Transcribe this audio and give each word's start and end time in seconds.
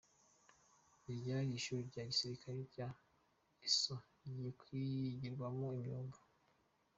Iryari 1.11 1.51
ishuri 1.59 1.81
rya 1.89 2.03
gisirikare 2.09 2.59
rya 2.71 2.87
Eso 3.67 3.95
rigiye 4.21 4.49
kwigirwamo 4.59 5.67
imyuga 5.79 6.19